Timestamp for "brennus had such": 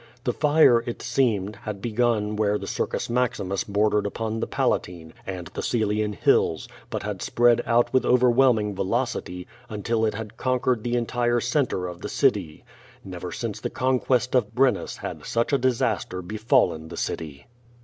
14.55-15.53